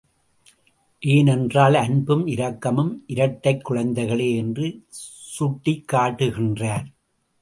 ஏனென்றால், 0.99 1.73
அன்பும், 1.73 2.27
இரக்கமும் 2.27 3.03
இரட்டைக் 3.07 3.71
குழந்தைகளே 3.71 4.35
என்று 4.35 4.85
சுட்டிக் 4.89 5.89
காட்டுகின்றார். 5.93 6.85